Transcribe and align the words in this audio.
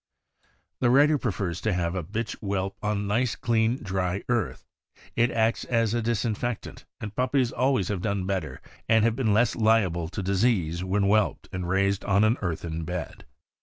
The 0.79 0.89
writer 0.89 1.19
prefers 1.19 1.61
to 1.61 1.73
have 1.73 1.93
a 1.93 2.01
bitch 2.03 2.31
whelp 2.39 2.75
on 2.81 3.05
nice 3.05 3.35
clean, 3.35 3.77
dry 3.83 4.23
earth; 4.29 4.65
it 5.15 5.29
acts 5.29 5.63
as 5.65 5.93
a 5.93 6.01
disinfectant, 6.01 6.85
and 6.99 7.15
puppies 7.15 7.51
always 7.51 7.89
have 7.89 8.01
done 8.01 8.25
better 8.25 8.63
and 8.89 9.05
have 9.05 9.15
been 9.15 9.31
less 9.31 9.55
liable 9.55 10.09
to 10.09 10.23
dis 10.23 10.43
ease 10.43 10.83
when 10.83 11.03
whelped 11.03 11.49
and 11.51 11.69
raised 11.69 12.03
on 12.05 12.23
an 12.23 12.39
earthen 12.41 12.83
bed. 12.83 13.25